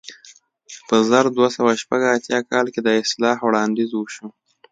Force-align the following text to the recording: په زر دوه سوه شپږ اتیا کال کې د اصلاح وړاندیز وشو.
په 0.87 0.95
زر 1.09 1.25
دوه 1.37 1.49
سوه 1.55 1.71
شپږ 1.81 2.01
اتیا 2.15 2.39
کال 2.51 2.65
کې 2.73 2.81
د 2.83 2.89
اصلاح 3.01 3.37
وړاندیز 3.43 3.89
وشو. 3.93 4.27